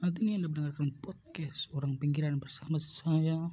Saat 0.00 0.16
ini 0.24 0.40
Anda 0.40 0.48
mendengarkan 0.48 0.96
podcast 0.96 1.68
Orang 1.76 2.00
Pinggiran 2.00 2.40
bersama 2.40 2.80
saya 2.80 3.52